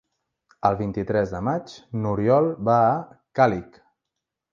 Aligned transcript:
El 0.69 0.77
vint-i-tres 0.77 1.33
de 1.35 1.41
maig 1.47 1.73
n'Oriol 2.05 2.47
va 2.71 2.79
a 2.87 2.97
Càlig. 3.41 3.79